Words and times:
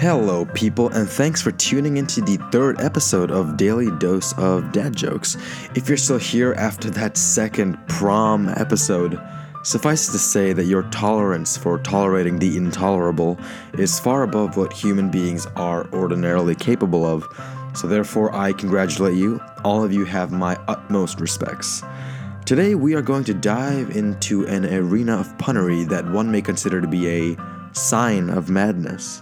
Hello, 0.00 0.46
people, 0.46 0.88
and 0.88 1.06
thanks 1.06 1.42
for 1.42 1.50
tuning 1.50 1.98
into 1.98 2.22
the 2.22 2.38
third 2.50 2.80
episode 2.80 3.30
of 3.30 3.58
Daily 3.58 3.90
Dose 3.98 4.32
of 4.38 4.72
Dad 4.72 4.96
Jokes. 4.96 5.36
If 5.74 5.88
you're 5.88 5.98
still 5.98 6.16
here 6.16 6.54
after 6.54 6.88
that 6.88 7.18
second 7.18 7.76
prom 7.86 8.48
episode, 8.48 9.20
suffice 9.62 10.08
it 10.08 10.12
to 10.12 10.18
say 10.18 10.54
that 10.54 10.64
your 10.64 10.84
tolerance 10.84 11.58
for 11.58 11.78
tolerating 11.80 12.38
the 12.38 12.56
intolerable 12.56 13.38
is 13.74 14.00
far 14.00 14.22
above 14.22 14.56
what 14.56 14.72
human 14.72 15.10
beings 15.10 15.46
are 15.54 15.86
ordinarily 15.92 16.54
capable 16.54 17.04
of. 17.04 17.28
So, 17.74 17.86
therefore, 17.86 18.34
I 18.34 18.54
congratulate 18.54 19.18
you. 19.18 19.38
All 19.64 19.84
of 19.84 19.92
you 19.92 20.06
have 20.06 20.32
my 20.32 20.56
utmost 20.66 21.20
respects. 21.20 21.82
Today, 22.46 22.74
we 22.74 22.94
are 22.94 23.02
going 23.02 23.24
to 23.24 23.34
dive 23.34 23.94
into 23.94 24.46
an 24.46 24.64
arena 24.64 25.20
of 25.20 25.36
punnery 25.36 25.86
that 25.90 26.10
one 26.10 26.32
may 26.32 26.40
consider 26.40 26.80
to 26.80 26.88
be 26.88 27.06
a 27.06 27.36
sign 27.72 28.30
of 28.30 28.48
madness. 28.48 29.20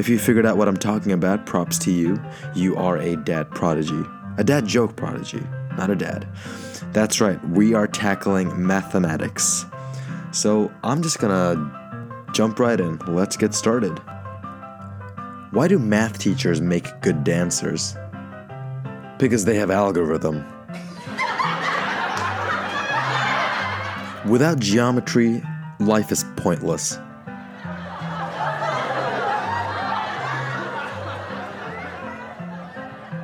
If 0.00 0.08
you 0.08 0.18
figured 0.18 0.46
out 0.46 0.56
what 0.56 0.66
I'm 0.66 0.78
talking 0.78 1.12
about, 1.12 1.44
props 1.44 1.76
to 1.80 1.90
you. 1.90 2.18
You 2.54 2.74
are 2.76 2.96
a 2.96 3.16
dad 3.16 3.50
prodigy. 3.50 4.02
A 4.38 4.42
dad 4.42 4.64
joke 4.66 4.96
prodigy, 4.96 5.42
not 5.76 5.90
a 5.90 5.94
dad. 5.94 6.26
That's 6.94 7.20
right, 7.20 7.38
we 7.50 7.74
are 7.74 7.86
tackling 7.86 8.66
mathematics. 8.66 9.66
So 10.32 10.72
I'm 10.82 11.02
just 11.02 11.18
gonna 11.18 12.30
jump 12.32 12.58
right 12.58 12.80
in. 12.80 12.96
Let's 13.08 13.36
get 13.36 13.52
started. 13.52 13.98
Why 15.50 15.68
do 15.68 15.78
math 15.78 16.18
teachers 16.18 16.62
make 16.62 17.02
good 17.02 17.22
dancers? 17.22 17.94
Because 19.18 19.44
they 19.44 19.56
have 19.56 19.70
algorithm. 19.70 20.46
Without 24.30 24.60
geometry, 24.60 25.42
life 25.78 26.10
is 26.10 26.24
pointless. 26.36 26.98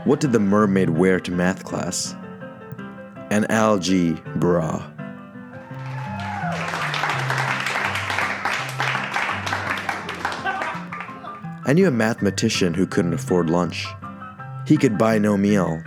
What 0.07 0.21
did 0.21 0.31
the 0.31 0.39
mermaid 0.39 0.91
wear 0.91 1.19
to 1.19 1.33
math 1.33 1.65
class? 1.65 2.15
An 3.33 3.45
algae 3.51 4.13
bra. 4.37 4.89
I 11.65 11.73
knew 11.75 11.89
a 11.89 11.91
mathematician 11.91 12.73
who 12.73 12.87
couldn't 12.87 13.15
afford 13.15 13.51
lunch. 13.51 13.85
He 14.65 14.77
could 14.77 14.97
buy 14.97 15.19
no 15.19 15.37
meal. 15.37 15.83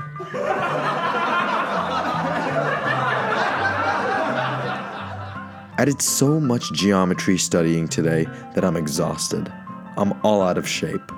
I 5.77 5.83
did 5.85 6.01
so 6.01 6.41
much 6.41 6.73
geometry 6.73 7.37
studying 7.37 7.87
today 7.87 8.25
that 8.53 8.65
I'm 8.65 8.75
exhausted. 8.75 9.49
I'm 9.95 10.11
all 10.25 10.41
out 10.41 10.57
of 10.57 10.67
shape. 10.67 11.09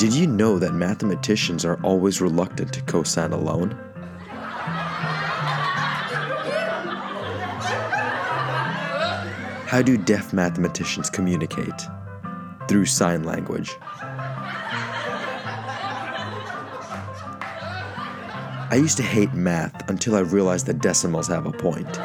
Did 0.00 0.14
you 0.14 0.26
know 0.26 0.58
that 0.58 0.72
mathematicians 0.72 1.66
are 1.66 1.78
always 1.82 2.22
reluctant 2.22 2.72
to 2.72 2.80
cosign 2.80 3.32
a 3.32 3.36
loan? 3.36 3.72
How 9.66 9.82
do 9.82 9.98
deaf 9.98 10.32
mathematicians 10.32 11.10
communicate? 11.10 11.82
Through 12.66 12.86
sign 12.86 13.24
language. 13.24 13.76
I 18.70 18.76
used 18.76 18.96
to 18.96 19.02
hate 19.02 19.34
math 19.34 19.90
until 19.90 20.16
I 20.16 20.20
realized 20.20 20.64
that 20.64 20.78
decimals 20.78 21.28
have 21.28 21.44
a 21.44 21.52
point. 21.52 22.00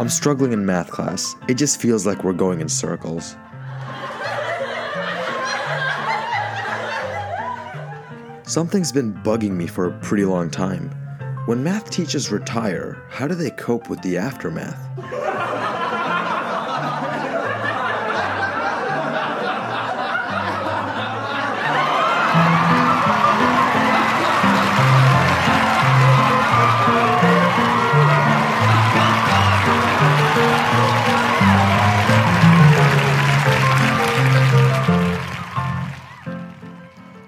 I'm 0.00 0.08
struggling 0.08 0.52
in 0.52 0.64
math 0.64 0.92
class. 0.92 1.34
It 1.48 1.54
just 1.54 1.80
feels 1.80 2.06
like 2.06 2.22
we're 2.22 2.32
going 2.32 2.60
in 2.60 2.68
circles. 2.68 3.34
Something's 8.44 8.92
been 8.92 9.12
bugging 9.12 9.56
me 9.56 9.66
for 9.66 9.86
a 9.86 9.98
pretty 9.98 10.24
long 10.24 10.50
time. 10.50 10.90
When 11.46 11.64
math 11.64 11.90
teachers 11.90 12.30
retire, 12.30 13.02
how 13.10 13.26
do 13.26 13.34
they 13.34 13.50
cope 13.50 13.90
with 13.90 14.00
the 14.02 14.18
aftermath? 14.18 14.87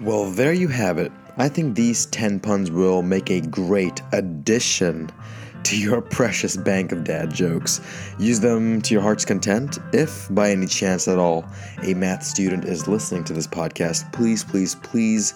Well, 0.00 0.30
there 0.30 0.54
you 0.54 0.68
have 0.68 0.96
it. 0.96 1.12
I 1.36 1.50
think 1.50 1.76
these 1.76 2.06
10 2.06 2.40
puns 2.40 2.70
will 2.70 3.02
make 3.02 3.30
a 3.30 3.42
great 3.42 4.00
addition 4.12 5.10
to 5.64 5.76
your 5.76 6.00
precious 6.16 6.56
bank 6.56 6.92
of 6.92 7.04
dad 7.04 7.34
jokes. 7.34 7.82
Use 8.18 8.40
them 8.40 8.80
to 8.80 8.94
your 8.94 9.02
heart's 9.02 9.26
content. 9.26 9.78
If, 9.92 10.26
by 10.30 10.52
any 10.52 10.66
chance 10.66 11.06
at 11.06 11.18
all, 11.18 11.44
a 11.82 11.92
math 11.92 12.22
student 12.22 12.64
is 12.64 12.88
listening 12.88 13.24
to 13.24 13.34
this 13.34 13.46
podcast, 13.46 14.10
please, 14.10 14.42
please, 14.42 14.74
please 14.76 15.34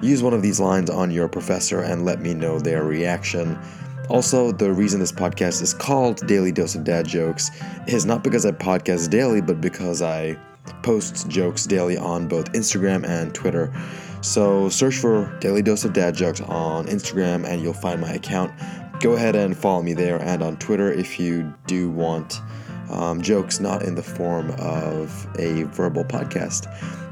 use 0.00 0.22
one 0.22 0.32
of 0.32 0.42
these 0.42 0.60
lines 0.60 0.90
on 0.90 1.10
your 1.10 1.26
professor 1.26 1.80
and 1.80 2.04
let 2.04 2.20
me 2.20 2.34
know 2.34 2.60
their 2.60 2.84
reaction. 2.84 3.58
Also, 4.10 4.52
the 4.52 4.72
reason 4.72 5.00
this 5.00 5.10
podcast 5.10 5.60
is 5.60 5.74
called 5.74 6.24
Daily 6.28 6.52
Dose 6.52 6.76
of 6.76 6.84
Dad 6.84 7.08
Jokes 7.08 7.50
is 7.88 8.06
not 8.06 8.22
because 8.22 8.46
I 8.46 8.52
podcast 8.52 9.10
daily, 9.10 9.40
but 9.40 9.60
because 9.60 10.02
I 10.02 10.36
post 10.84 11.26
jokes 11.28 11.64
daily 11.64 11.96
on 11.96 12.28
both 12.28 12.52
Instagram 12.52 13.04
and 13.08 13.34
Twitter. 13.34 13.72
So 14.20 14.68
search 14.68 14.96
for 14.96 15.36
Daily 15.40 15.62
Dose 15.62 15.84
of 15.84 15.94
Dad 15.94 16.14
Jokes 16.14 16.40
on 16.42 16.86
Instagram 16.86 17.44
and 17.44 17.62
you'll 17.62 17.72
find 17.72 18.00
my 18.00 18.12
account. 18.12 18.52
Go 19.00 19.14
ahead 19.14 19.34
and 19.34 19.56
follow 19.56 19.82
me 19.82 19.94
there 19.94 20.20
and 20.22 20.42
on 20.42 20.56
Twitter 20.58 20.92
if 20.92 21.18
you 21.18 21.52
do 21.66 21.90
want 21.90 22.40
um, 22.90 23.22
jokes 23.22 23.60
not 23.60 23.82
in 23.82 23.94
the 23.94 24.02
form 24.02 24.50
of 24.58 25.26
a 25.38 25.64
verbal 25.64 26.04
podcast. 26.04 26.68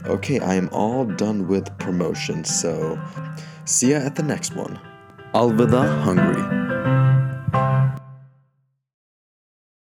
Okay, 0.06 0.38
I 0.38 0.54
am 0.54 0.68
all 0.70 1.04
done 1.04 1.48
with 1.48 1.76
promotion, 1.78 2.44
so 2.44 3.00
see 3.64 3.92
ya 3.92 3.98
at 3.98 4.16
the 4.16 4.22
next 4.22 4.54
one. 4.54 4.78
Alvida 5.34 6.02
Hungry. 6.02 6.71